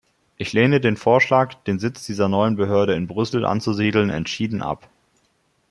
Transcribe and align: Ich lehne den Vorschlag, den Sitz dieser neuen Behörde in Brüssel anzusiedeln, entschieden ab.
Ich 0.35 0.51
lehne 0.51 0.79
den 0.81 0.97
Vorschlag, 0.97 1.53
den 1.67 1.77
Sitz 1.77 2.07
dieser 2.07 2.27
neuen 2.27 2.55
Behörde 2.55 2.95
in 2.95 3.05
Brüssel 3.05 3.45
anzusiedeln, 3.45 4.09
entschieden 4.09 4.63
ab. 4.63 4.89